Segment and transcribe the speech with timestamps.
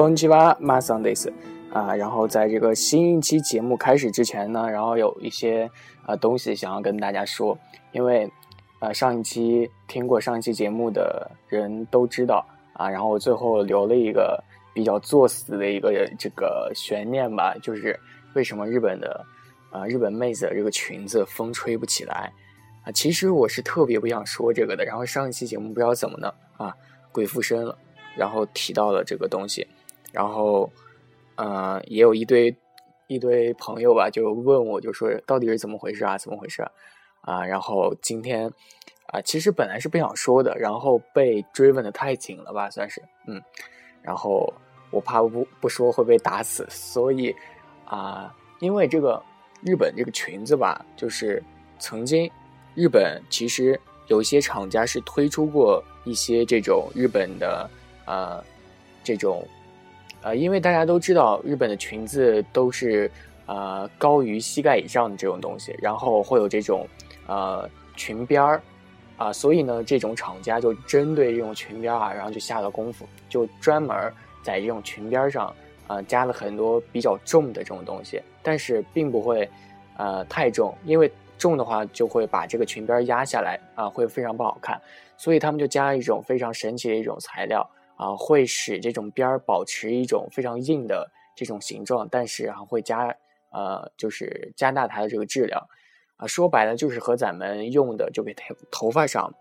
[0.00, 1.32] 空气吧，马桑德斯
[1.72, 1.94] 啊！
[1.94, 5.70] 然后在这个新一期节目开始之前呢，然后有一些
[6.04, 7.56] 啊东西想要跟大家说，
[7.92, 8.28] 因为
[8.80, 14.42] 呃上一期听过上一期节目的人都知道啊，然后我最后留了一个
[14.74, 17.96] 比较作死的一个这个悬念吧，就是
[18.34, 19.24] 为什么日本的
[19.70, 22.32] 啊日本妹子的这个裙子风吹不起来
[22.84, 22.90] 啊？
[22.90, 26.74] 其实我是特别不想说这个的，然后上一期节目不知道怎么呢啊
[27.12, 27.78] 鬼附身了，
[28.16, 29.64] 然后提到了这个东西。
[30.14, 30.70] 然后，
[31.34, 32.56] 呃，也有一堆
[33.08, 36.16] 一堆朋友吧，就问我，就说到底是怎么回事啊？
[36.16, 36.62] 怎么回事
[37.22, 37.44] 啊？
[37.44, 38.48] 然后今天
[39.08, 43.42] 啊，其实本来是不想说的，然后被追问的太紧了吧，算是，嗯，
[44.02, 44.48] 然后
[44.92, 47.34] 我怕不不说会被打死，所以
[47.84, 49.20] 啊，因为这个
[49.62, 51.42] 日本这个裙子吧，就是
[51.80, 52.30] 曾经
[52.76, 57.68] 日本其实有一些厂家是推出过一些这种日本的
[58.06, 58.40] 呃
[59.02, 59.44] 这种。
[60.24, 63.10] 呃，因为大家都知道，日本的裙子都是
[63.44, 66.88] 呃高于膝盖以上的这种东西，然后会有这种
[67.26, 68.62] 呃裙边儿
[69.18, 74.10] 啊，所以呢，这种厂家就针对这种裙边啊，然后就下了功夫，就专门
[74.42, 75.54] 在这种裙边上
[75.86, 79.46] 啊加了很多比较重的这种东西，但是并不会
[79.98, 84.80] 呃太重，因为重的话就会把这个裙边压下来啊，会非常不好看，
[85.18, 87.68] 所以他们就加了一种非常神奇的一种材料。
[87.96, 93.16] 啊，会使这种边儿保持一种非常硬的这种形状，但是啊，会加
[93.52, 95.64] 呃，就是加大它的这个质量，
[96.16, 99.32] 啊，说白了就是和咱们用的就给头头发上，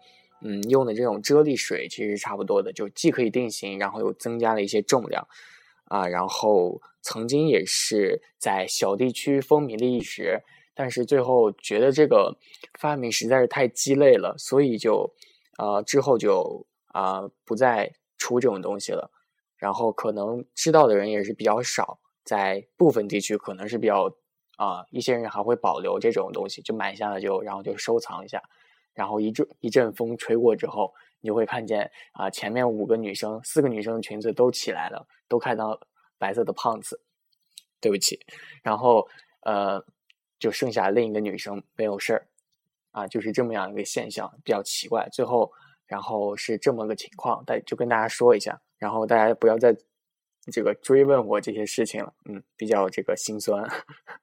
[0.41, 5.27] 嗯，用的这种啫喱水其实差不多的，就既可以定型，然后又增加了一些重量，
[5.85, 10.43] 啊，然后曾经也是在小地区风靡了一时，
[10.75, 12.37] 但是最后觉得这个
[12.79, 15.11] 发明实在是太鸡肋了，所以就
[15.57, 17.91] 呃之后就啊不再。
[18.23, 19.11] 出这种东西了，
[19.57, 24.09] 然后可能知道的人也是比较少，在部分地区可能是比较
[24.55, 28.41] 啊，一些人还会保留这种东西，就买下了就然后就收藏一下，
[28.93, 35.77] 然后一阵一阵风吹过之后，你就会看见啊，前面五个女生、四个女生的裙子都起来了，都看到
[36.17, 37.01] 白色的胖子，
[37.81, 38.17] 对不起，
[38.63, 39.05] 然后
[39.41, 39.83] 呃，
[40.39, 42.27] 就剩下另一个女生没有事儿，
[42.91, 45.51] 啊，就是这么样一个现象，比较奇怪，最后。
[45.93, 49.77] 然后是这么个情况，大就跟大家说一下，然后大家不要再
[50.51, 53.63] 这个追问我这些事情了，嗯，比较这个心酸，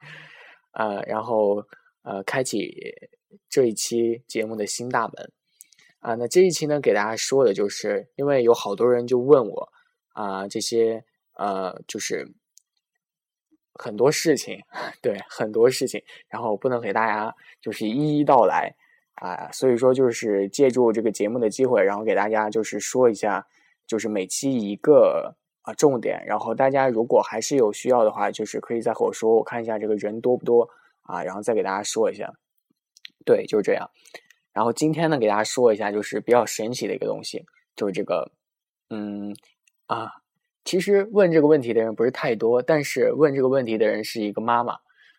[0.74, 1.64] 呃，然后
[2.02, 2.74] 呃，开启
[3.48, 5.32] 这一期节目的新大门
[6.00, 9.72] 啊，那这一期呢，给大家说的就是，因为有好多人就问我
[10.12, 11.04] 啊，这些
[11.34, 12.34] 呃，就是
[13.74, 14.60] 很多事情，
[15.00, 18.74] 对，很多事情，然后不能给大家就是一一道来。
[19.16, 23.46] 啊，所以说就是借助这个节目的机会，然后给大家就是说一下，
[23.86, 30.68] 就是每期一个啊重点，然后大家如果还是有需要的话，就是可以再和我说，我看一下这个人多不多
[31.02, 32.32] 啊，然后再给大家说一下。
[33.26, 33.90] 对，就是这样。
[34.52, 37.44] 然后今天呢，给大家说一下，就是比较神奇的一个东西，
[37.76, 38.32] 就是这个，
[38.88, 39.36] 嗯
[39.86, 40.10] 啊，
[40.64, 44.72] 其实问这个问题的人不是太多，但是问这个问题的人是一个妈妈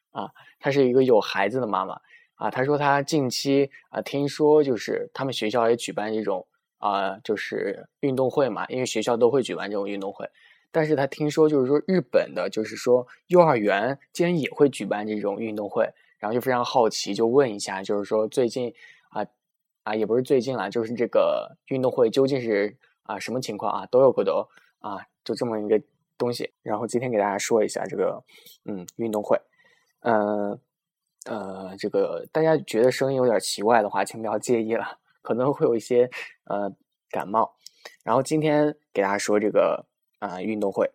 [0.09, 2.01] 啊，她是一个有孩子的妈妈。
[2.41, 6.47] 啊，他说他近期啊，听说就是他们学校也举办这种
[6.79, 10.27] 啊，就是运动会嘛，因为学校都会举办这种运动会。
[10.71, 15.87] 但是他听说就是说日本的，就是说幼儿园竟然也会举办这种运动会，
[16.17, 18.73] 然后就非常好奇，就问一下，就是说最近
[19.11, 19.23] 啊
[19.83, 23.85] 啊，也不是最近了，就是这个运动会究竟是啊什么情况啊？
[23.91, 24.43] 都有可能
[24.79, 25.79] 啊，就这么一个
[26.17, 26.51] 东西。
[26.63, 28.23] 然后今天给大家说一下这个
[28.65, 29.39] 嗯运动会，
[29.99, 30.59] 嗯。
[31.25, 36.09] 呃这个大家觉得声音有点奇怪的话，请不要介意了，可能会有一些
[36.45, 36.71] 呃
[37.09, 37.53] 感冒。
[38.03, 39.85] 然后今天给大家说这个
[40.19, 40.89] 啊运动会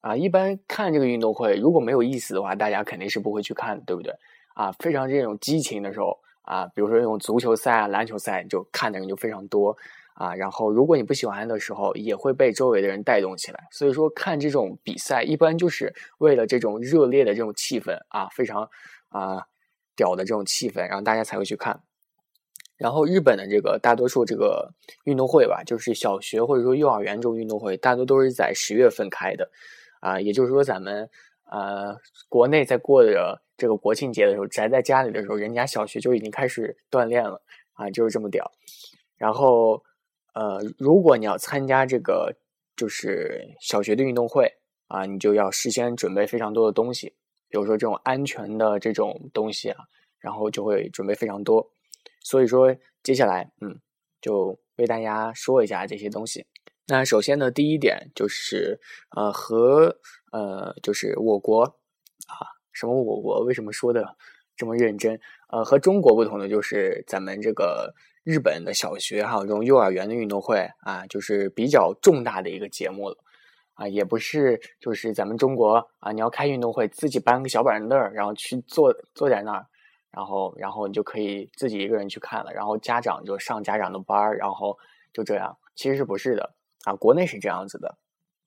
[0.00, 4.12] 啊，一般看这个运动会如果没有意思的话，大家肯定是不会去看，对不对？
[4.54, 9.76] 啊，非常这种激情的时候啊，比如说那种足球赛啊、篮球赛，就看的人就非常多
[10.14, 10.34] 啊。
[10.34, 13.68] 然后如果你不喜欢的时候，也会被周围的人带动起来。
[13.70, 18.68] 所以说看这种比赛，一般就是为了这种热烈的这种气氛啊，非常
[19.08, 19.46] 啊。
[20.00, 21.78] 屌的这种气氛，然后大家才会去看。
[22.78, 24.72] 然后日本的这个大多数这个
[25.04, 29.50] 运动会吧，就是小学或者说幼儿园这种运动会，大多都是在十月份开的，
[30.00, 31.06] 啊，也就是说咱们
[31.50, 31.94] 呃
[32.30, 37.42] 国内在过着这个国庆节的时候，宅在家里的时候，人家小学就已经开始锻炼了
[37.74, 38.50] 啊，就是这么屌。
[39.18, 39.82] 然后
[40.32, 42.34] 呃，如果你要参加这个
[42.74, 44.50] 就是小学的运动会
[44.88, 47.12] 啊，你就要事先准备非常多的东西，
[47.50, 49.84] 比如说这种安全的这种东西啊，
[50.18, 51.70] 然后就会准备非常多。
[52.20, 53.78] 所以说，接下来，嗯，
[54.20, 56.46] 就为大家说一下这些东西。
[56.86, 58.80] 那首先呢，第一点就是，
[59.16, 59.98] 呃，和
[60.32, 63.40] 呃，就是我国啊，什么我国？
[63.40, 64.16] 为什么说的
[64.56, 65.20] 这么认真？
[65.50, 73.16] 呃，和中国不同的就是，咱们这个日本的小学还有这种幼儿园的运动会啊，就是比较重大的一个节目了
[73.80, 79.66] 啊，也不是就是咱们中国啊，你要开运动会，自己搬个小板凳然后去坐坐在那儿。
[80.12, 82.52] 然后，然后你就可以自己一个人去看了。
[82.52, 84.76] 然后家长就上家长的班儿，然后
[85.14, 85.56] 就这样。
[85.76, 86.52] 其实是不是的
[86.84, 86.94] 啊？
[86.96, 87.96] 国内是这样子的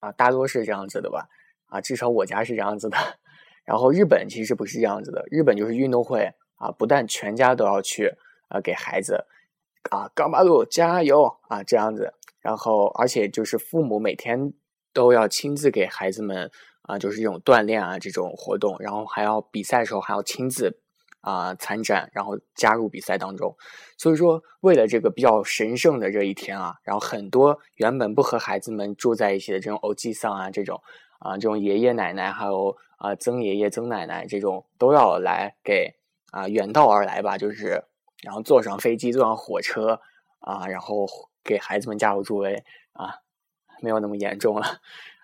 [0.01, 1.27] 啊，大多是这样子的吧
[1.68, 2.97] 啊，至少我家是这样子的。
[3.65, 8.13] 然后日本其实不是这样子的，日本就是运动会啊，不但全家都要去
[8.50, 9.25] 啊，给孩子
[9.89, 12.13] 啊，干巴路加油啊这样子。
[12.41, 14.51] 然后而且就是父母每天
[14.94, 16.51] 都要亲自给孩子们
[16.84, 20.80] 啊，就是这种锻炼啊这种活动，然后还要比赛的时候还要亲自。
[21.25, 23.56] 啊，参战，然后加入比赛当中，
[23.98, 30.81] 所以说为了这个比较神圣的这一天啊，然后很多原本不和孩子们住在一起的这种欧吉桑啊，这种
[31.19, 35.95] 啊，这种爷爷奶奶还有啊曾爷爷曾奶奶这种都要来给
[36.31, 37.81] 啊远道而来吧，就是
[38.22, 40.01] 然后坐上飞机，坐上火车
[40.42, 41.07] 啊，然后
[41.42, 42.62] 给孩子们加油助威
[42.92, 43.16] 啊，
[43.83, 44.65] 没有那么严重了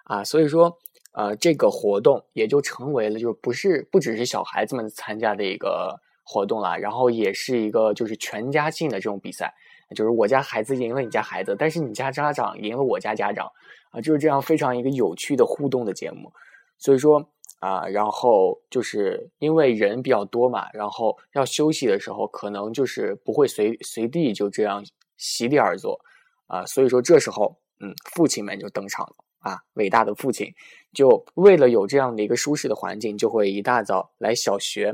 [0.03, 0.77] 啊，所以说。
[1.11, 9.51] 呃，这个活动也就成为了，就是不是不只是小孩子们参加的一个活动了，然后也是一个就是全家性的这种比赛，
[9.95, 13.51] 就是我家孩子赢了你家孩子，但是你家家长赢了我家家长，
[13.89, 16.31] 啊，就是这样非常一个有趣的互动的节目。
[16.77, 17.27] 所以说
[17.59, 24.85] 啊，然后就是因为人比较多嘛，然后要休息的时候，可能就是不会随随地就这样
[25.17, 25.99] 席地而坐，
[26.45, 29.15] 啊，所以说这时候，嗯，父亲们就登场了。
[29.39, 30.53] 啊，伟大的父亲，
[30.91, 34.93] 就为了有这样的一个舒适的环境，就会一大早来小学，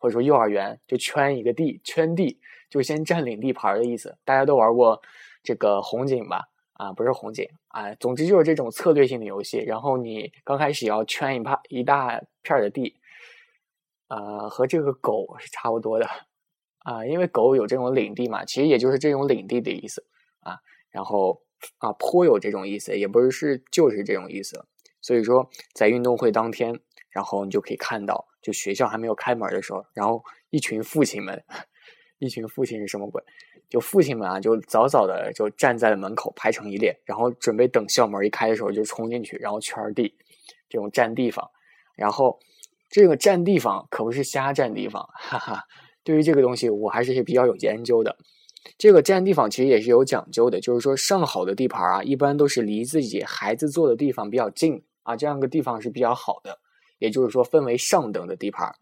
[0.00, 4.18] 或者说幼儿园，就圈一个地，圈地，就先占领地盘的意思。
[4.24, 5.00] 大家都玩过
[5.44, 6.48] 这个红警吧？
[6.72, 9.58] 啊，不是红警啊，总之就是这种策略性的游戏。
[9.58, 12.98] 然后你刚开始要圈一帕一大片的地，
[14.08, 16.08] 呃，和这个狗是差不多的
[16.80, 20.04] 啊，因为狗有这种领地嘛，其实也就是这种领地的意思
[20.40, 20.58] 啊。
[20.90, 21.40] 然后。
[21.78, 24.64] 啊，颇有这种意思，也不是是就是这种意思。
[25.00, 26.80] 所以说，在运动会当天，
[27.10, 31.44] 然后你就可以看到，就学校还没有开门的时候，然后一群父亲们，
[32.18, 33.22] 一群父亲是什么鬼？
[33.68, 40.14] 就父亲们啊，就早早的就站在门口排成一列，然后准备等校门一开的时候就冲进去，然后圈地，
[40.68, 41.50] 这种占地方。
[41.96, 42.38] 然后
[42.90, 45.64] 这个占地方可不是瞎占地方，哈哈。
[46.04, 48.16] 对于这个东西，我还是比较有研究的。
[48.78, 56.58] 这个占地方其实也是有讲究的，就是说上好的地盘啊，一般都是离自己孩子坐的地方比较近啊，这样个地方是比较好的。
[56.98, 58.74] 也就是说，分为上等的地盘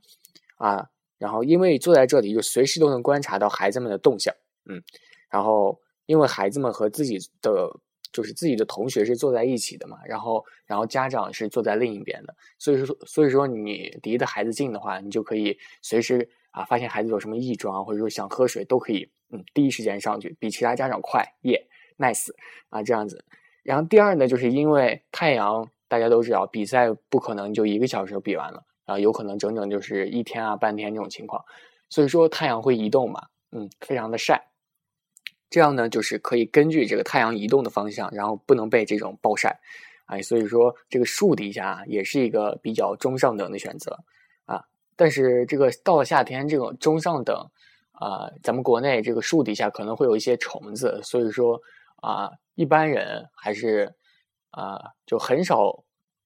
[0.56, 0.86] 啊，
[1.18, 4.32] 然后因为坐在这里就随时都能观察到孩子们的动向，
[4.66, 4.80] 嗯，
[5.28, 7.68] 然后因为孩子们和自己的
[8.12, 19.10] 就是自己的同学是坐在一起的嘛，然后然后家长是坐在另一边的，所以说所以说你离的孩子近的话，你就可以随时啊发现孩子有什么异状，或者说想喝水都可以。
[19.34, 21.66] 嗯，第一时间上去比其他家长快，耶
[21.98, 22.28] ，nice
[22.68, 23.24] 啊，这样子。
[23.64, 31.44] 然后第二呢，就是因为太阳，大家都知道，比赛不可能就一个小时就比完了啊，有可能整整就是一天啊、半天这种情况。
[31.88, 34.46] 所以说太阳会移动嘛，嗯，非常的晒。
[35.50, 39.58] 这样呢，就是可以根据这个太阳移动的方向，然后不能被这种暴晒，
[40.06, 43.98] 哎，所以说这个树底下也是一个比较中上等的选择
[44.44, 44.64] 啊。
[44.94, 47.50] 但是这个到了夏天，这种中上等。
[47.94, 51.60] 啊，咱们国内这个树底下可能会有一些虫子，所以说
[51.96, 53.94] 啊，一般人还是
[54.50, 55.84] 啊，就很少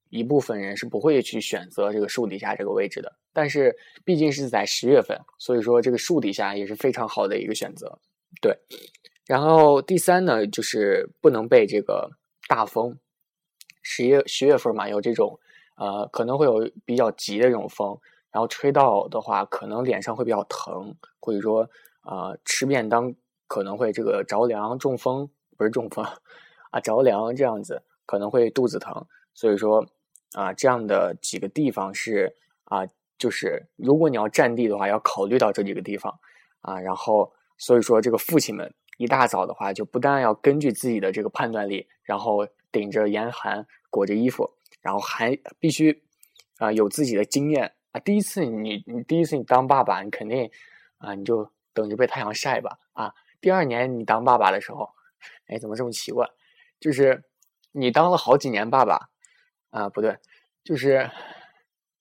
[0.08, 3.12] 一部分人是不会去选择这个树底下这个位置的。
[3.34, 7.98] 但是毕竟是在十月份，所以说这个树底下也是非常好的一个选择。
[8.40, 8.58] 对，
[9.26, 12.10] 然后第三呢，就是不能被这个
[12.48, 12.98] 大风，
[13.82, 15.38] 十月十月份嘛，有这种
[15.76, 17.96] 呃，可能会有比较急的这种风。
[18.38, 21.68] 然后吹到的话，可能脸上会比较疼，或者说，
[22.02, 23.12] 啊，吃便当
[23.48, 26.04] 可能会这个着凉、中风，不是中风，
[26.70, 29.04] 啊，着凉这样子可能会肚子疼。
[29.34, 29.84] 所以说，
[30.34, 32.32] 啊，这样的几个地方是
[32.66, 32.86] 啊，
[33.18, 36.16] 就是如果你要占地的话，要考虑到这几个地方
[36.60, 36.78] 啊。
[36.78, 44.48] 然后所以说这个父亲们一大早的话，就不但要根据自己的这个判断力，然后顶着严寒裹着衣服，
[44.80, 46.04] 然后还必须
[46.58, 50.50] 啊有自己的经验第一次你你第一次你当爸爸，你肯定
[50.98, 53.14] 啊你就等着被太阳晒吧啊。
[53.40, 54.90] 第二年你当爸爸的时候，
[55.46, 56.26] 哎怎么这么奇怪？
[56.80, 57.24] 就是
[57.72, 59.08] 你当了好几年爸爸
[59.70, 60.16] 啊，不对，
[60.64, 61.10] 就是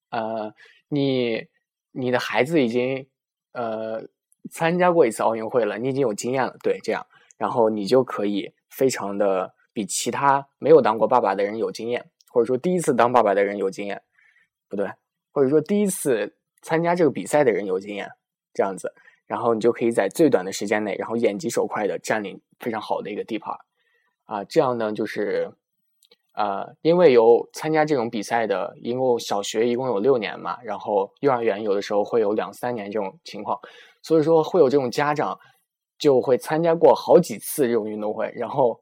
[0.10, 0.54] 呃
[0.88, 1.48] 你
[1.92, 3.08] 你的孩子已经
[3.54, 4.08] 呃。
[4.50, 14.02] 参加过一次奥运会了，你已经有经验了，对，这样，然后你就可以非常的比其他没有当过爸爸的人有经验，或者说第一次当爸爸的人有经验，
[14.70, 14.90] 不对，
[15.38, 18.10] 或者说第一次参加这个比赛的人有经验，
[18.56, 18.92] 这样子，
[19.28, 23.56] 然后你就可以在最短的时间内，然后眼疾手快的占领非常好的一个地盘，
[24.26, 25.52] 啊，这样呢就是。
[26.34, 33.60] 呃，因为有参加这种比赛的，一共小学一共有六年嘛，然后幼儿园有的时候会有两三年这种情况，
[34.04, 35.40] 所以说会有这种家长
[35.98, 38.80] 就会参加过好几次这种运动会，然后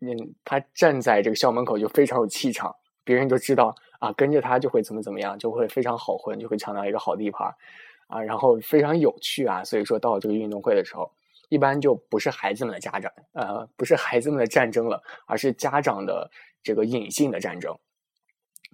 [0.00, 7.46] 嗯，他站在这个校门口就非常有气场，别人就知道啊，跟着他就会怎么怎么样，就会非常好混，就会抢到一个好地盘
[8.08, 11.10] 啊，然后非常有趣啊，所以说到这个运动会的时候，
[11.48, 16.30] 一般就不是孩子们的家长，呃，不是孩子们的战争了，而是家长的。
[16.64, 17.76] 这个隐性的战争，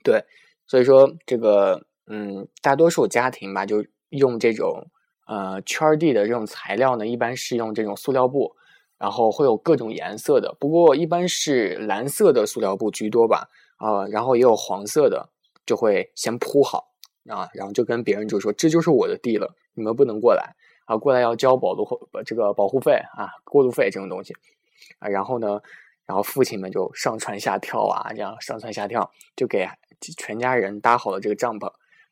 [0.04, 0.23] 对，
[0.66, 4.87] 所以说这个嗯，大多数家庭吧，就用这种
[5.26, 8.54] 呃圈地的这种材料呢，一般是用这种塑料布，
[8.99, 15.30] 然后会有各种颜色的，不过一般是蓝色的塑料布居多吧，啊，然后也有黄色的，
[15.66, 16.92] 就会先铺好
[17.28, 20.54] 啊，然后就跟别人就说这就是我的地了，你们不能过来
[20.85, 24.35] 啊，过来要交保护这个保护费啊，过路费这种东西
[24.99, 25.61] 啊，然后呢。
[26.08, 29.68] 然后父亲们就上蹿下跳啊，这样上蹿下跳，就给
[30.16, 31.70] 全家人搭好了这个帐篷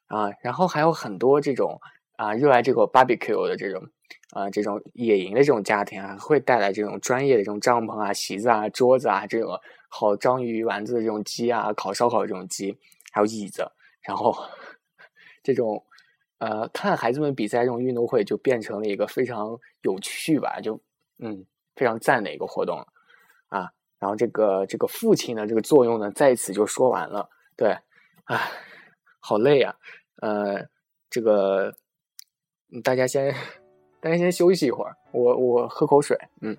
[0.08, 0.30] 啊。
[0.42, 1.80] 然后还有很多这种
[2.16, 3.82] 啊热爱这个 barbecue 的这种
[4.30, 9.58] 啊这种野营的这种家庭啊，会带来这种专业的这种帐篷啊、席子啊、桌子啊，这种
[9.90, 12.76] 烤章鱼丸子的这种鸡啊、烤烧烤的这种鸡，
[13.12, 13.70] 还有椅子。
[14.02, 14.36] 然后
[15.42, 15.84] 这种
[16.38, 20.80] 呃看孩子们比赛这种运动会就变成了一个非常有趣吧，就
[21.18, 21.44] 嗯
[21.74, 22.78] 非常赞的一个活动
[23.48, 23.70] 啊。
[23.98, 27.28] 然后这个这个父亲的这个作用呢，在此就说完了。
[27.56, 27.76] 对，
[28.24, 28.38] 唉，
[29.18, 29.74] 好累呀。
[30.20, 30.66] 呃，
[31.08, 31.74] 这个
[32.82, 33.34] 大家先
[34.00, 36.16] 大家先休息一会儿，我我喝口水。
[36.40, 36.56] 嗯。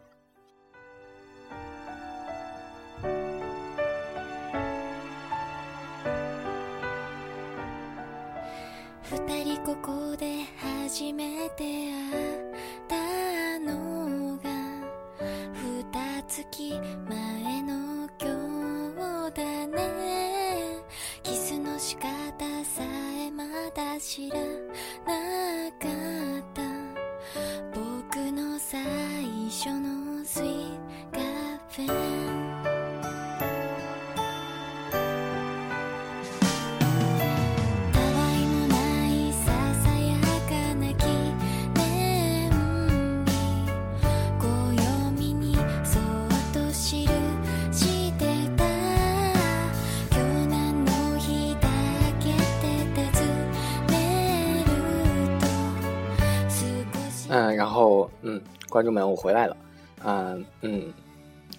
[57.58, 59.58] 然后嗯，观众们，我回来了，
[60.06, 60.94] 嗯嗯，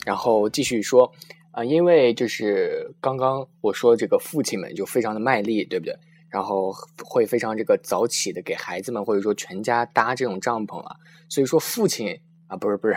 [0.07, 1.13] 然后继续说，
[1.51, 5.93] 啊，因为就是刚刚我说这个父亲们就非常的卖力，对不对？
[6.29, 6.73] 然后
[7.05, 10.95] 会非常这个早起的给孩子们或者说全家搭这种帐篷啊，
[11.29, 12.97] 所以说父亲啊，不是不是，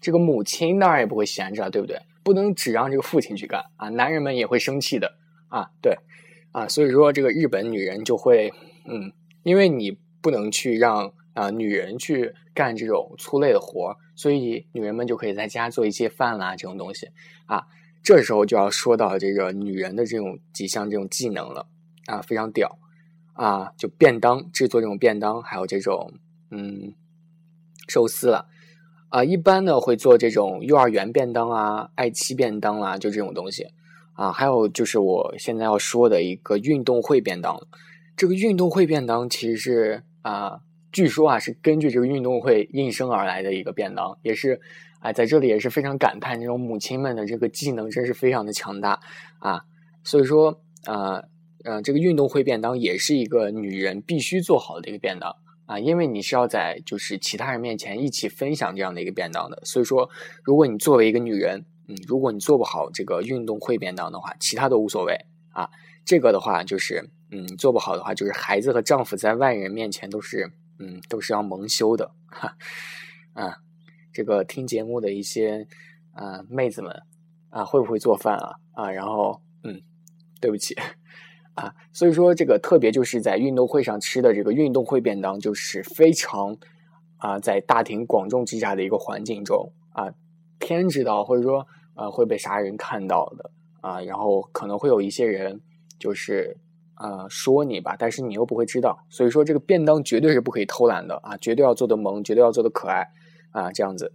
[0.00, 2.00] 这个母亲当然也不会闲着，对不对？
[2.22, 5.12] 不能只让这个父亲去干啊，男人们也会生气的
[5.48, 5.98] 啊，对，
[6.52, 8.52] 啊，所以说这个日本女人就会，
[8.84, 9.10] 嗯，
[9.42, 11.12] 因为你不能去让。
[11.36, 17.10] 啊，女人去干这种粗累的活所以女人们就可以在家做一些饭啦，这种东西
[17.44, 17.62] 啊。
[18.02, 21.66] 这时候就要说到这个女人的这种几项这种技能了
[22.06, 22.78] 啊，非常屌
[23.34, 23.72] 啊！
[23.76, 26.14] 就便当制作这种便当，还有这种
[26.50, 26.94] 嗯
[27.86, 28.46] 寿司了
[29.10, 29.22] 啊。
[29.22, 33.66] 一般呢会做这种幼儿园便当啊、爱妻便当啦，就这种东西
[34.14, 34.32] 啊。
[34.32, 37.60] 还有就是我现在要说的一个运动会便当，
[38.16, 40.60] 这个运动会便当其实是啊。
[40.92, 44.60] 据说啊，是根据这个运动会应声而来的一个便当，也是，
[45.00, 48.98] 哎，在这里也是非常感叹这种母亲们的这个技能真是非常的强大
[49.38, 49.62] 啊。
[50.04, 51.22] 所以说，呃，
[51.64, 59.60] 呃，这个运动会便当也是一个女人必须做好的一个便当啊，因为你是要在就是其他人面前一起分享这样的一个便当的。
[59.64, 60.08] 所以说，
[60.44, 65.14] 如果你作为一个女人，嗯，如果你做不好这个运动会便当的话，其他都无所谓
[65.50, 65.68] 啊。
[66.04, 70.50] 这个的话就是，嗯，做不好的话，就是孩子和丈夫在外人面前都是。
[70.78, 72.56] 嗯，都是要蒙羞的，哈，
[73.32, 73.56] 啊，
[74.12, 75.66] 这个听节目的一些
[76.12, 77.02] 啊妹子们
[77.48, 78.56] 啊，会不会做饭啊？
[78.72, 79.80] 啊，然后嗯，
[80.40, 80.74] 对不起
[81.54, 86.56] 啊，所以说这个特别就是在运动会上吃的这个运动会便当，就是非常
[87.16, 90.12] 啊，在大庭广众之下的一个环境中啊，
[90.58, 95.60] 天知道或者说啊会被啥人看到的啊，然后可能会有一些人
[95.98, 96.58] 就是。
[96.96, 103.06] 啊，说你吧，但是你又不会知道，所以说这个便当绝对是不可以偷懒的啊，绝对要做的萌，绝对要做的可爱
[103.50, 104.14] 啊，这样子。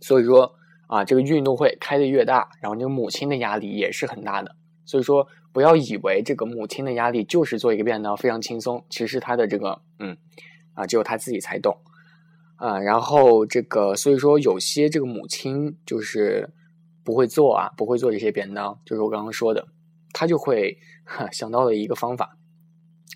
[0.00, 0.54] 所以说
[0.88, 4.56] 啊，这个运动会开的越大，然后这个母亲的压力也是很大的。
[4.84, 10.16] 所以说不要以为这个母亲的压力就是做一个便当非常轻松，其实他的这个嗯
[10.74, 11.78] 啊，只有他自己才懂
[12.56, 12.80] 啊。
[12.80, 16.50] 然后这个所以说有些这个母亲就是
[17.04, 19.68] 不会做啊，不会做这些便当，就是我刚刚说的。
[20.14, 20.78] 他就会
[21.30, 22.38] 想到了一个方法，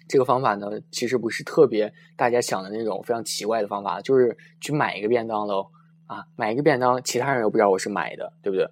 [0.07, 5.69] 这个方法呢，其实不是特别大家想的那种非常奇怪的方法，就是去买一个便当喽
[6.07, 8.69] 啊，买一个便当，其他人又不知道我是买的，对不对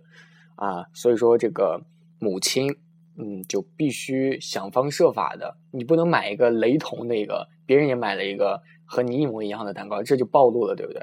[0.56, 0.84] 啊？
[0.92, 1.80] 所以说这个
[2.18, 2.68] 母亲，
[3.16, 11.00] 嗯，就必须想方设法的，你不能买一个雷同的一个，别人也买了一个和你一模一样的蛋糕，这就暴露了，对不对？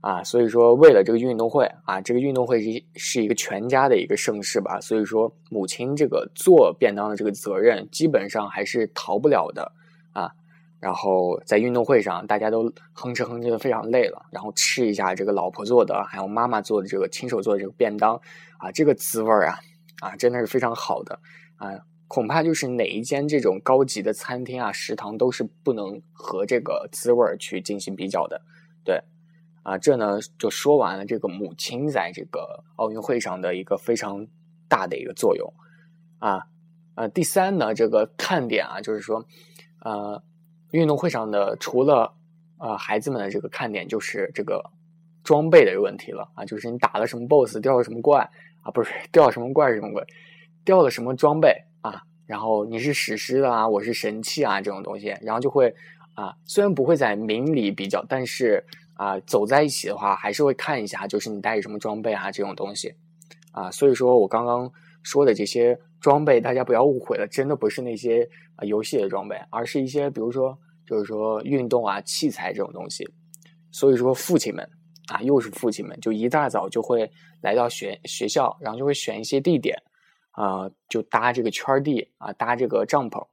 [0.00, 9.72] 啊，所以说为了这个运动会啊，这个运动会是是一个全家的一个盛事吧，所以说母亲这个做便当的这个责任基本上还是逃不了的
[10.12, 10.30] 啊。
[10.80, 18.14] 然后在运动会上，大家都哼哧哼哧的非常累了，然后吃一下这个老婆做的，还有妈妈做的这个亲手做的这个便当
[18.58, 19.58] 啊，这个滋味儿啊
[20.00, 21.18] 啊真的是非常好的
[21.56, 21.74] 啊，
[22.06, 28.40] 恐怕就是哪一间这种高级的餐厅啊食堂都是不能和这个滋味儿去进行比较的，
[28.84, 29.02] 对。
[29.68, 34.26] 啊，这呢就说完了这个母亲在这个奥运会上的一个非常
[34.66, 35.52] 大的一个作用
[36.20, 36.46] 啊。
[36.94, 39.26] 呃，第三呢，这个看点啊，就是说，
[39.80, 40.22] 呃，
[40.70, 42.14] 运动会上的除了
[42.56, 44.70] 呃孩子们的这个看点，就是这个
[45.22, 48.20] 装备的问题了啊，就是你打了什么 BOSS，掉了什么怪
[48.62, 50.02] 啊，不是掉了什么怪什么鬼，
[50.64, 55.74] 掉了什么装备啊，然后你是史诗的啊，我是神器啊，这种东西，然后就会
[56.14, 58.64] 啊，虽然不会在明里比较，但是。
[58.98, 62.92] 啊，走在一起的话，还是会看一下，就是你带什么装备啊，这种东西，
[63.52, 64.70] 啊，所以说我刚刚
[65.04, 73.08] 说的这些装备，大家不要误会了，真的不是那些啊游戏的装备，而是一些比如说，就是说运动啊器材这种东西。
[73.70, 74.68] 所以说父亲们
[75.12, 77.08] 啊，又是父亲们，就一大早就会
[77.40, 79.80] 来到学学校，然后就会选一些地点
[80.32, 83.24] 啊，就搭这个圈地啊，搭这个帐篷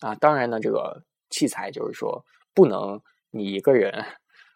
[0.00, 0.16] 啊。
[0.16, 4.04] 当然呢，这个器材就是说不能你一个人。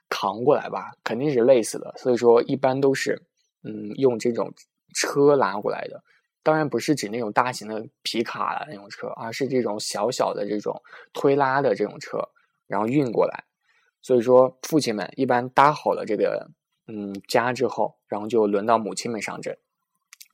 [0.09, 1.95] 扛过来吧，肯定是累死的。
[1.97, 3.21] 所以说，一般都是，
[3.62, 4.53] 嗯，用这种
[4.95, 6.03] 车拉过来的。
[6.42, 10.81] 当然不是指那种大型的皮卡的那种车，而是这种小小的这种
[11.12, 12.19] 推拉的这种车，
[12.66, 13.45] 然后运过来。
[14.01, 16.49] 所以说，父亲们一般搭好了这个，
[16.87, 19.59] 嗯，家之后，然后就轮到母亲们上阵。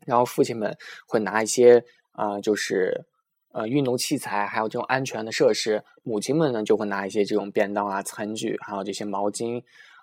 [0.06, 3.06] 然后父亲们会拿一些，啊，就是。
[3.52, 9.62] 呃，运动器材还有这种安全的设施，母亲们呢就会拿一些这种便当啊、餐具，还有这些毛巾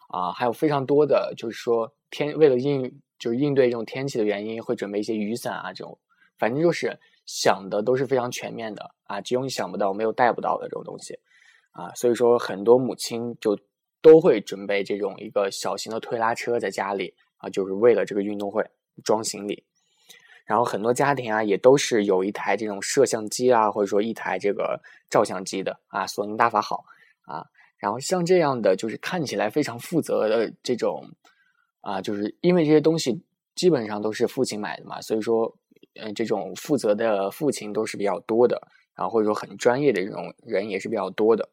[0.09, 5.97] 啊，还有非常多的，就是说天为了应就是应对这种天气的原因，会准备一些雨伞啊这种，
[6.37, 11.17] 反正就是想的都是非常全面的啊，只有你想不到，没有带不到的这种东西
[11.71, 13.57] 啊，所以说很多母亲就
[14.01, 18.63] 都会准备这种一个小型的推拉车在家里啊，就是为了这个运动会
[19.03, 19.63] 装行李。
[20.49, 26.83] 然后很多家庭啊，也都是有一台这种摄像机啊，或者说一台这个照相机的啊，索尼大法好
[27.21, 27.45] 啊。
[27.77, 31.07] 然后像这样的，就是看起来非常负责的这种
[31.81, 33.21] 啊，就是因为这些东西
[33.53, 35.55] 基本上都是父亲买的嘛，所以说，
[36.01, 38.59] 嗯，这种负责的父亲都是比较多的，
[38.95, 41.47] 然后或者说很专业的这种人也是比较多的。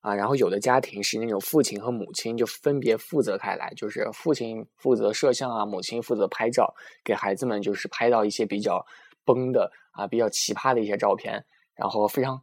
[0.00, 8.84] 啊，然后有的家庭是那种父亲和母亲就分别负责开来，就是父亲负责摄像啊，母亲负责拍照，给孩子们就是拍到一些比较
[9.24, 12.42] 崩的啊、比较奇葩的一些照片，然后非常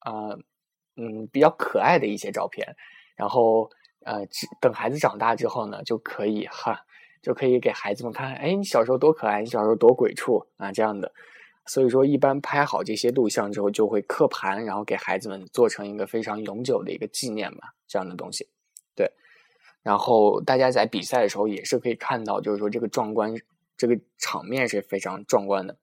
[0.00, 0.36] 啊
[0.96, 2.76] 嗯比较可爱的一些照片，
[3.16, 3.70] 然后
[4.04, 4.26] 呃
[4.60, 6.78] 等孩子长大之后呢，就可以哈
[7.22, 11.10] 就可以给孩子们看，哎，你小时候多可爱，你小时候多鬼畜啊这样的。
[11.66, 18.48] 所以说，一般拍好这些录像之后，就会刻盘，然后给孩子们做成一个非常永久的一个纪念吧，这样的东西。
[18.96, 19.10] 对，
[19.82, 23.34] 然后大家在比赛的时候也是可以看到，就是说这个壮观，
[23.76, 25.76] 这个场面是非常壮观的。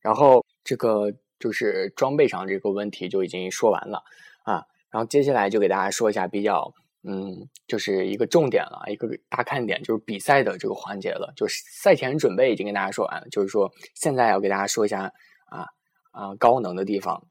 [0.00, 4.04] 然后这个就是装备上这个问题就已经说完了
[4.44, 6.72] 啊，然后接下来就给大家说一下比较。
[7.06, 11.32] 嗯，就是一个重点了，一个大看点就是比赛的这个环节了。
[11.36, 15.12] 就是赛前准备已经跟大家说完了，就是说现在要给大家说一下
[15.50, 15.66] 啊
[16.12, 17.26] 啊高能的地方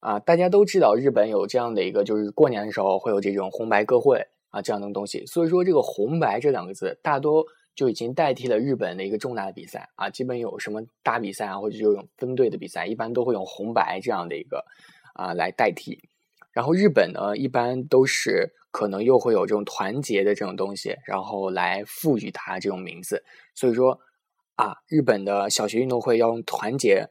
[0.00, 0.18] 啊！
[0.20, 5.24] 大家都知道日本有这样的一个，就是过年的时候会有这种红白歌会啊这样的东西。
[5.26, 7.44] 所以说这个红白这两个字，大多
[7.74, 14.64] 就已经代替了日本的一个重大的比赛啊，基本有什么大比赛啊，或者就用分队的比赛，一般都会用红白这样的一个
[15.14, 15.98] 啊来代替。
[16.52, 23.24] 然后日本呢，一般都是可能又会有这种团结的这种东西，然后来赋予它这种名字。
[23.54, 23.98] 所以说
[24.56, 27.08] 啊，日本的小学运动会要用团结，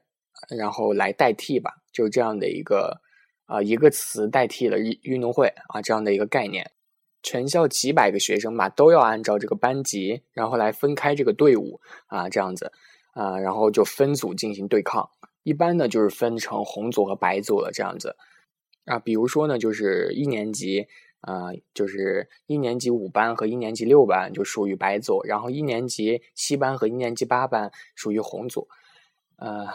[0.58, 3.02] 然后来代替吧，就是这样的一个
[3.46, 6.72] 啊一个词代替了运运动会啊这样的一个概念。
[7.24, 12.72] 全校几百个学生吧，都要按照这个班级，然后来分开这个队伍啊这样子
[13.14, 15.10] 啊，然后就分组进行对抗。
[15.44, 18.16] 一般呢就是分成红组和白组了这样子。
[18.86, 20.88] 啊，比如说呢，就是一年级，
[21.22, 28.68] 啊，就是一年级五班和一年级六班就属于白组，然后一年级七班和一年级八班属于红组。
[29.38, 29.68] 呃，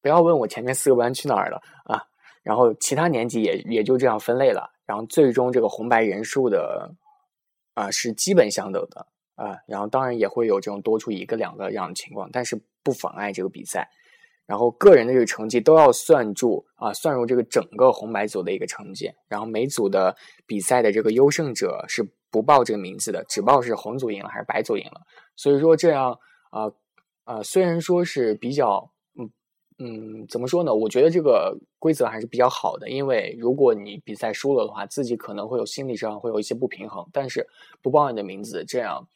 [0.00, 2.04] 不要问我前面四个班去哪儿了啊，
[2.42, 6.94] 然后其他年级也也就这样分类了，然后最终这个红白人数的
[7.74, 13.88] 啊是基本相等的啊，然后当然也会有这种多出一个两个这样的情况，但是不妨碍这个比赛。
[14.50, 19.08] 然后个人的这个成绩都要算入啊，算入这个整个红白组的一个成绩。
[19.28, 25.02] 然后每组的比赛的这个优胜者是不报这个名字的，只报是红组赢了还是白组赢了。
[25.36, 26.18] 所以说这样
[26.50, 26.68] 啊
[27.22, 29.30] 啊，虽然说是比较嗯
[29.78, 30.74] 嗯，怎么说呢？
[30.74, 37.06] 我觉得这个规则还是比较好的，因为如果你比赛输了的话，自己可能会有心理上会有一些不平衡。
[37.12, 37.46] 但是
[37.80, 39.06] 不报你的名字，这样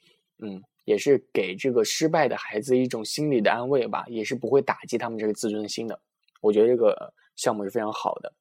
[0.41, 0.63] 嗯。
[0.85, 5.99] 也是给这个失败的孩子一种心理的安慰吧，也是不会打击他们这个自尊心的。
[6.41, 8.33] 我觉得这个项目是非常好的。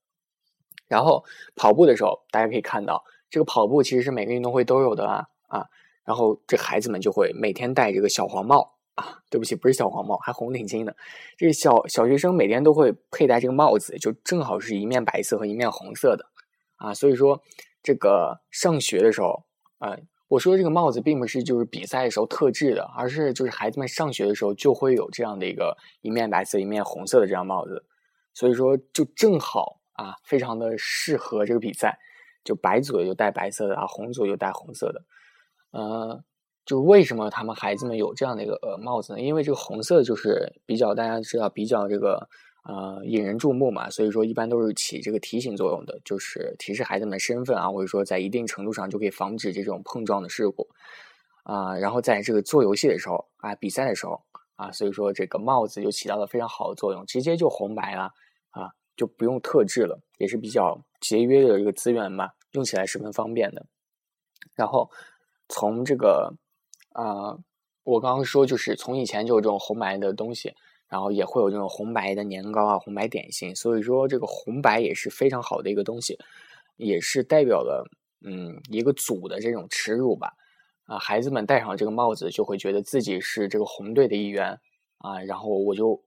[0.87, 1.23] 然后
[1.55, 5.65] 跑步的时候，大家可以看到，这个跑步其实是每个运动会都有的啊啊。
[6.03, 10.95] 然后这孩子们就会每天戴这个小黄帽啊，对不起，不是小黄帽，还红领巾的。
[11.37, 16.25] 这个小小学生每天都会佩戴这个帽子，就正好是一面白色和一面红色的
[16.75, 16.93] 啊。
[16.93, 17.41] 所以说，
[17.81, 19.45] 这个上学的时候
[19.77, 19.97] 啊。
[20.27, 27.85] 我说这个帽子并不是就是比赛的时候特制的，而是就是孩子们上学的时候就会有这样的一个一面白色一面红色的这样帽子，
[28.33, 31.99] 所以说就正好啊，非常的适合这个比赛。
[32.43, 35.01] 就白组就戴白色的啊，红组就戴红色的。
[35.71, 36.23] 呃，
[36.65, 39.21] 就为什么他们孩子们有这样的一个呃帽子呢？
[39.21, 42.29] 因为这个红色就是比较大家知道比较这个。
[42.65, 50.69] 呃，引人注目嘛，所以说一般都是起这个提醒作用的，就是提示孩子们身份啊，或者说在一定程度上就可以防止这种碰撞的事故
[51.43, 51.77] 啊。
[51.77, 54.23] 然后在这个做游戏的时候啊，比赛的时候
[54.55, 58.13] 啊，所以说这个帽子就起到了非常好的作用，直接就红白了
[58.51, 63.65] 啊，就不用特制了，也是比较节约的一个资源嘛，用起来十分方便的。
[64.55, 64.89] 然后
[65.49, 66.33] 从这个
[66.93, 67.37] 啊，
[67.83, 70.55] 我刚刚说就是从以前就有这种红白的东西。
[70.93, 76.15] 然后也会有这种红白的年糕啊，红白点心，所以说这个红白也是非常好的一个东西，
[76.77, 77.83] 也是代表了
[78.21, 80.31] 嗯一个组的这种耻辱吧。
[80.85, 84.55] 啊，孩子们戴上这个帽子就会觉得自己是这个红队的一员
[84.99, 85.99] 啊，然后我就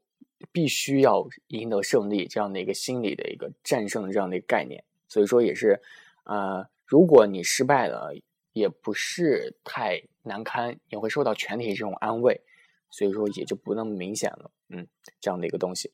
[0.52, 5.82] 必须要赢得胜利这样的一个心理的一个战胜这样的一个概念，所以说也是
[6.26, 8.14] 呃，如果你失败了，
[8.52, 12.40] 也不是太难堪，也会受到全体这种安慰。
[12.88, 14.86] 所以说也就不那么明显了，嗯，
[15.20, 15.92] 这样的一个东西。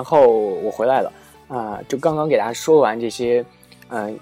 [0.00, 0.26] 然后
[0.62, 1.12] 我回来了，
[1.48, 3.44] 啊，就刚刚给大家说完这些，
[3.90, 4.18] 嗯，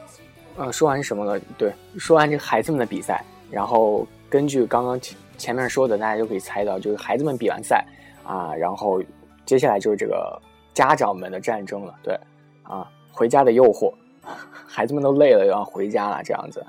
[0.56, 1.38] 呃，说完什么了？
[1.56, 7.84] 对，说完这孩子们的比赛，然后根据刚刚前前面说的，大家就可以猜到，就是孩子们比完赛
[8.24, 9.00] 啊，然后
[9.46, 10.36] 接下来就是这个
[10.74, 11.94] 家长们的战争了。
[12.02, 12.18] 对，
[12.64, 13.94] 啊，回家的诱惑，
[14.66, 16.60] 孩子们都累了，要回家了，这样子。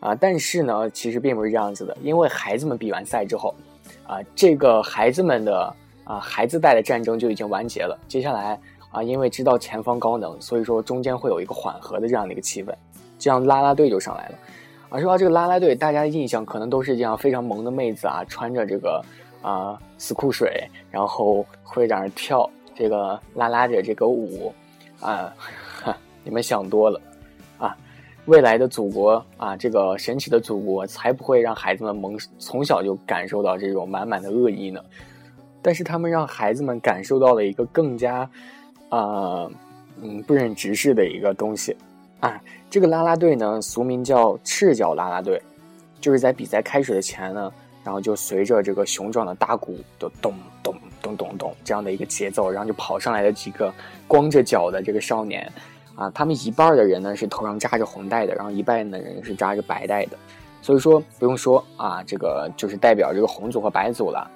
[0.00, 3.54] 啊，但是呢，其实并不是这样子的，因为孩子们比完赛之后，
[4.04, 5.72] 啊，这个孩子们的
[6.08, 7.96] 啊孩子带的战争就已经完结了。
[8.08, 8.58] 接下来
[8.90, 12.72] 啊，因为知道前方高能，所以说中间会有一个缓和的这样的一个气氛。
[13.18, 14.38] 这样啦啦队就上来了，
[14.90, 19.04] 啊，说到这个啦啦队，大家的印象可能都是这样非常萌的妹子啊，穿着这个
[19.42, 24.54] 啊死裤水，然后会在那跳这个啦啦的这个舞，
[25.00, 25.34] 啊，
[26.22, 27.00] 你们想多了，
[27.58, 27.76] 啊，
[28.26, 34.80] 未来的祖国啊，这个神奇的祖国才不会让孩子们萌从小就感受到这种满满的恶意呢，
[35.62, 38.28] 但是他们让孩子们感受到了一个更加
[38.88, 39.48] 啊
[40.00, 41.76] 嗯不忍直视的一个东西。
[42.20, 45.40] 啊，这个啦啦队呢，俗名叫赤脚啦啦队，
[46.00, 47.52] 就是在比赛开始的前呢，
[47.84, 53.72] 然后就随着这个雄壮的大鼓的咚咚咚咚咚这样的一个节奏，然后就跑上来的几个
[54.08, 55.48] 光着脚的这个少年，
[55.94, 60.18] 啊，他们一半的人呢是头上扎着红带的，然后一半的人是扎着白带的，
[60.60, 64.28] 所以说不用说啊，这个就是代表这个红组和白组了，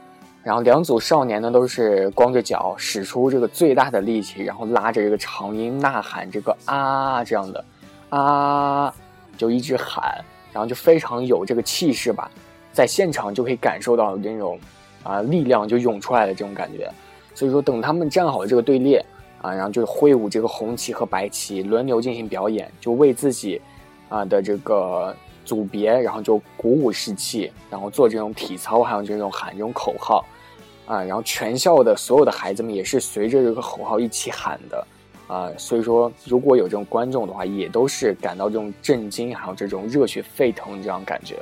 [0.43, 7.65] 然后两组少年呢都是光着脚，使出这个最大的力气，然后拉着这个长音呐喊这个啊这样的。
[8.11, 8.93] 啊，
[9.39, 12.31] 就一直喊，然后就非常有这个气势吧，
[12.71, 14.61] 在现场就可以感受到这种
[15.03, 16.91] 啊力量就涌出来的这种感觉。
[17.35, 19.03] 所以说，等他们站好这个队列
[19.41, 23.59] 啊，然后就挥舞这个红旗和白旗，轮流进行表演，就为自己
[24.11, 30.23] 啊的这个组别，然后就鼓舞士气，然后做这种体操，还有这种喊这种口号
[30.93, 34.87] 啊，然后全校的所有的孩子们也是随着这个口号一起喊的。
[35.27, 41.39] 啊，所以说，如果有这种观众的话，也都是感到这种震惊，还有这种热血沸腾这样感觉。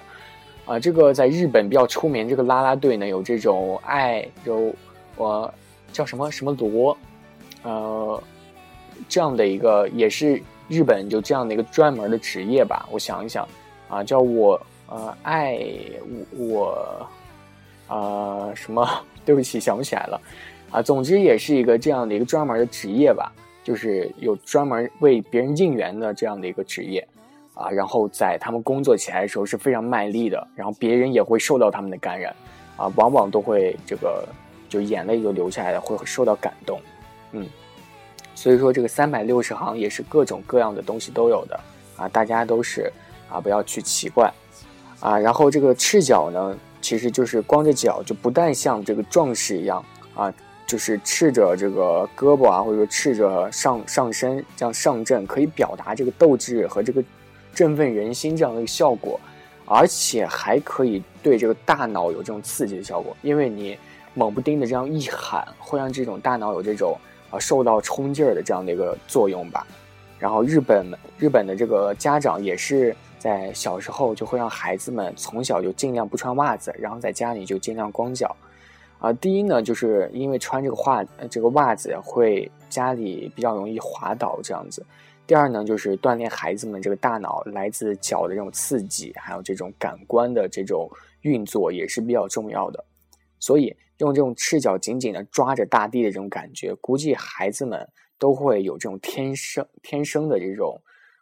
[0.64, 4.72] 啊，这个在日本比较出名，这个啦啦队呢有这种爱，有
[5.16, 5.52] 我
[5.92, 6.96] 叫什么什么罗，
[7.64, 8.22] 呃，
[9.08, 12.86] 这样的一个也是日本就这样的一个专门的职业吧。
[12.92, 13.48] 我想一想，
[13.88, 15.58] 啊，叫我呃爱
[16.38, 17.04] 我，
[17.88, 18.88] 啊什么？
[19.24, 20.20] 对不起，想不起来了。
[20.70, 23.32] 啊，总之也是一个这样的一个专门的职业吧。
[23.62, 27.06] 就是有专门为别人应援的这样的一个职业，
[27.52, 32.34] 啊，然后在他们工作起来的时候是非常卖力的，然后别人也会受到他们的感染，
[32.76, 34.26] 啊，往往都会这个
[34.66, 36.80] 就眼泪就流下来了，会受到感动，
[37.32, 37.46] 嗯，
[38.34, 41.60] 所以说这个三百六十行也是各种各样的东西都有的，
[41.96, 42.90] 啊，大家都是
[43.28, 44.32] 啊不要去奇怪，
[45.00, 50.32] 啊，然后这个赤脚呢，其实就是光着脚，就不但像这个壮士一样啊。
[50.66, 57.02] 就是赤着这个胳膊啊，或者说赤着上上身这样上阵，可以表达这个斗志和这个
[57.52, 59.18] 振奋人心这样的一个效果，
[59.66, 63.76] 而且还可以对这个大脑有这种刺激的效果，因为你
[64.14, 66.96] 猛不丁的这样一喊，会让这种大脑有这种
[67.30, 69.66] 啊受到冲劲儿的这样的一个作用吧。
[70.20, 70.86] 然后日本
[71.18, 78.34] 日本的这个家长也是在小时候就会让孩子们从小就尽量不穿袜子，然后在家里就尽量光脚。
[78.98, 84.84] 啊，第一呢，就是因为穿这个袜这个袜子会家里比较容易滑倒这样子。
[85.26, 92.84] 第二呢，就是锻炼孩子们这个大脑来自脚的这种刺激，还有这种感官的这种运作也是比较重要的。
[93.38, 97.86] 所以用这种赤脚紧紧的抓着大地的这种感觉，估计孩子们
[98.18, 100.78] 都会有这种天生天生的这种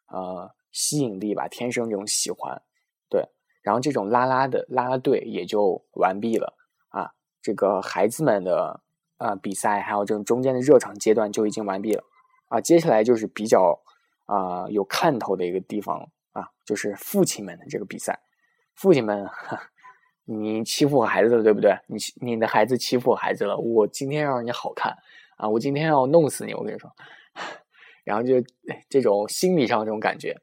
[0.08, 2.62] 呃吸引力吧，天生这种喜欢。
[3.08, 3.24] 对，
[3.62, 6.54] 然后这种拉拉的拉拉队也就完毕了
[6.88, 7.12] 啊。
[7.40, 8.80] 这个孩子们的
[9.16, 12.04] 啊比赛，还有这种中间的热场阶段就已经完毕了
[12.48, 13.80] 啊，接下来就是比较
[14.26, 18.20] 啊有看头的一个地方啊，就是父亲们的这个比赛。
[18.74, 19.28] 父亲们，
[20.24, 21.76] 你欺负我孩子了，对不对？
[21.86, 24.96] 你你的孩子欺负我孩子了，我今天要让你好看
[25.36, 25.48] 啊！
[25.48, 26.88] 我今天要弄死你，我跟你说。
[28.08, 28.42] 然后就
[28.88, 30.34] 这种心理上这种感觉，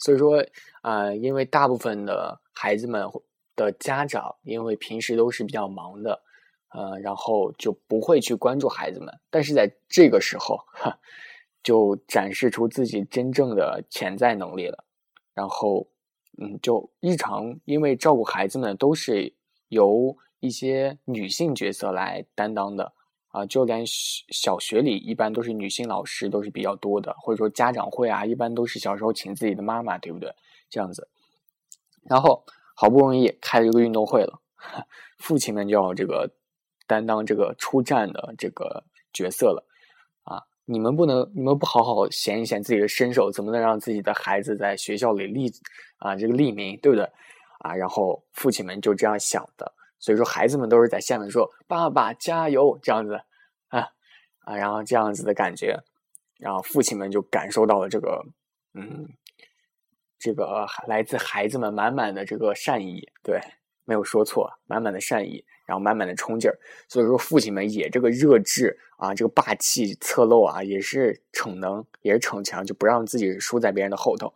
[0.00, 0.42] 所以说
[0.80, 3.06] 啊，因为大部分的孩子们
[3.54, 6.22] 的家长，因为平时都是比较忙的。
[6.72, 10.96] 呃，然后就不会去关注孩子们，但是在这个时候，哈，
[11.64, 14.84] 就展示出自己真正的潜在能力了。
[15.34, 15.88] 然后，
[16.38, 19.34] 嗯，就日常因为照顾孩子们都是
[19.66, 22.92] 由一些女性角色来担当的
[23.30, 30.34] 啊，就连小学里一般都是女性老师都是比较多的，或者说家长会啊，一般都是小时候请自己的妈妈，对不对？
[30.68, 31.08] 这样子，
[32.04, 34.40] 然后好不容易开了一个运动会了，
[35.18, 36.30] 父亲们就要这个。
[36.86, 39.64] 担当这个出战的这个角色了，
[40.24, 45.52] 啊，你们不能，你们不好好显一显自己的身手，怎么能让自己的孩子在学校里立
[45.98, 47.08] 啊这个立名，对不对？
[47.60, 53.20] 啊，然后父亲们就这样想的，所以说孩子们都是在下面说“爸爸加油”这样子
[53.68, 53.80] 啊
[54.40, 55.78] 啊，然后这样子的感觉，
[56.38, 58.24] 然后父亲们就感受到了这个
[58.74, 59.08] 嗯，
[60.18, 63.40] 这个来自孩子们满满的这个善意，对，
[63.84, 65.44] 没有说错，满满的善意。
[65.66, 66.58] 然后满满的冲劲儿，
[66.88, 74.34] 所以说父亲们也这个热炽啊，这个霸气侧漏啊，也是逞能，也是逞强，就不让自己输在别人的后头。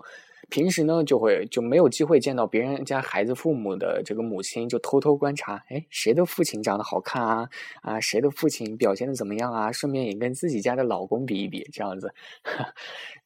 [0.51, 7.49] 平时呢，就会就没有机会见到别人家孩子父母的这个母亲，就偷偷观察，哎，谁的父亲长得好看啊？
[7.83, 9.73] 啊，谁的父亲表现的怎么样啊？
[9.73, 12.15] 顺便也跟自己家的老公比一比，这样子，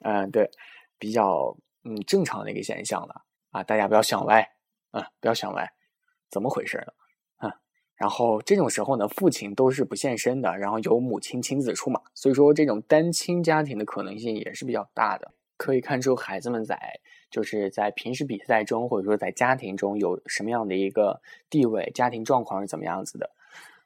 [0.00, 0.50] 嗯， 对，
[0.98, 4.48] 比较嗯正常的一个现象了啊，大家不要想歪，
[4.92, 5.70] 嗯，不要想歪，
[6.30, 6.92] 怎么回事呢？
[7.96, 15.32] 然后这种时候呢，父亲都是不现身的，然后由母亲亲自出马，所以说这种单亲家庭的可能性也是比较大的。
[15.58, 16.78] 可以看出孩子们在
[17.30, 23.28] 就是在平时比赛中，或者说在家庭中有什么样的一个地位，家庭状况是怎么样子的。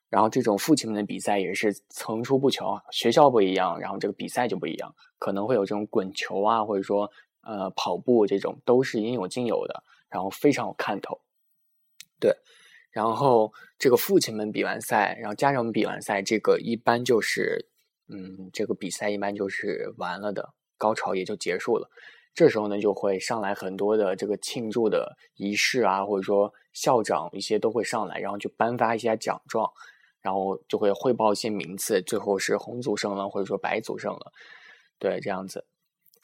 [0.09, 11.19] 然后这种父亲们的比赛也是层出不穷，学校不一样，然后这个比赛就不一样，可能会有这种滚球啊，或者说呃跑步这种都是应有尽有的，然后非常有看头。
[12.21, 12.37] 对。
[12.91, 17.65] 然后这个父亲们比完赛，然后家长们比完赛，这个一般就是，
[18.09, 20.53] 嗯，这个比赛一般就是完了的，
[20.83, 21.89] 高潮也就结束了。
[22.35, 29.71] 这时候呢，就会上来很多的这个庆祝的仪式啊，或者说校长一些都会上来，然后就颁发一些奖状，
[30.21, 34.33] 然后就会汇报一些名次，最后是红组胜了，或者说白组胜了，
[34.99, 35.65] 对，这样子。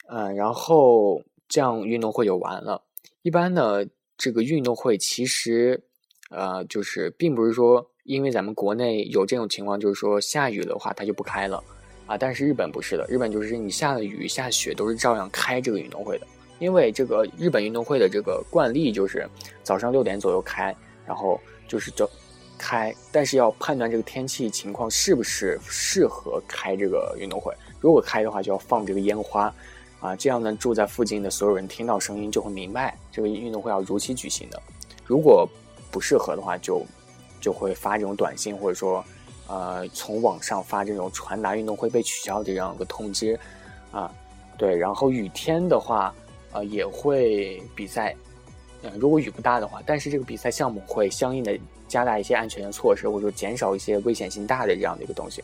[0.09, 2.83] 嗯，然后这样运动会就完了。
[3.21, 3.85] 一般呢，
[4.17, 5.85] 这个运动会其实。
[6.31, 11.63] 呃，就是并不是说，因为咱们国内有这种情况，就是说下雨的话它就不开了，
[12.09, 16.25] 啊，但是日本不是的，日本就是你下了雨下雪都是照样开这个运动会的，
[16.57, 19.29] 因为这个日本运动会的这个惯例就是
[19.61, 22.09] 早上六点左右开，然后就是就
[22.57, 29.53] 开，但是要判断这个天气情况是不是适合开这个运动会，如果开的话就要放这个烟花，
[29.99, 34.59] 啊，这样呢住在附近的所有人听到声音就会明白这个运动会要如期举行的，
[35.05, 35.47] 如果。
[35.91, 36.85] 不适合的话，就
[37.41, 39.03] 就会发这种短信，或者说，
[39.49, 43.37] 呃，从网上发这种传达运动会被取消的这样一个通知，
[43.91, 44.13] 啊，
[44.59, 44.77] 对。
[44.77, 46.13] 然后雨天的话，
[46.51, 48.15] 呃，也会比赛，
[48.83, 51.57] 嗯，如果雨不大的话，但是这个比赛项目会相应的
[51.87, 55.43] 加大一些安全的措施，或者说减少一些危险性大的这样的一个东西。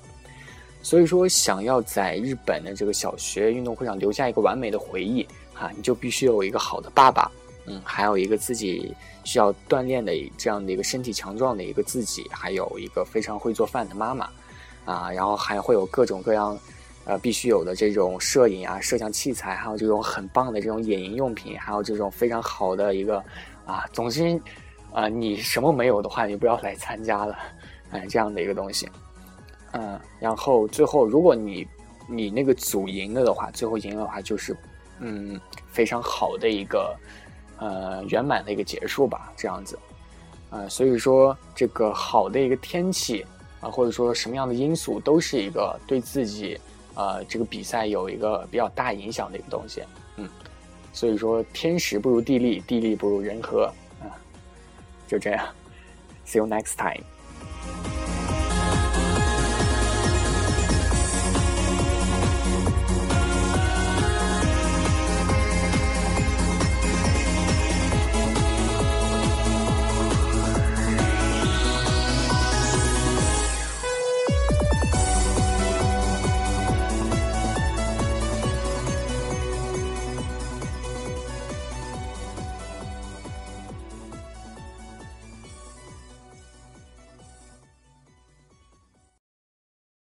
[0.83, 7.31] 所以说，想要在日本的这个小学运动会上留下一个完美的回忆，哈，你就必须有一个好的爸爸。
[7.65, 8.93] 嗯，还有一个自己
[9.25, 14.29] 需要锻炼的这样的一个身体强壮的一个自己，还有一个非常会做饭的妈妈，
[14.85, 16.57] 啊，然后还会有各种各样，
[17.05, 23.17] 呃，必须有的这种摄影啊、摄像器材，还有这种很棒的这种野营用品，还有这种非常好的一个，
[23.65, 24.39] 啊，总之，
[24.93, 27.35] 啊，你什么没有的话，你不要来参加了，
[27.89, 28.87] 哎，这样的一个东西，
[29.71, 31.67] 嗯，然后最后如果你
[32.07, 34.55] 你那个组赢了的话，最后赢了的话就是，
[34.99, 36.95] 嗯，非常好的一个。
[37.57, 39.79] 呃，圆满的一个结束吧，这样子，
[40.49, 43.25] 呃，所以说这个好的一个天气
[43.61, 46.59] 啊，或者说什么样的因素，都是一个对自己
[46.95, 49.83] 呃这个比赛有一个比较大影响的一个东西，
[50.17, 50.29] 嗯，
[50.91, 54.11] 所以说天时不如地利，地利不如人和，啊，
[55.07, 55.47] 就这样
[56.25, 57.03] ，See you next time。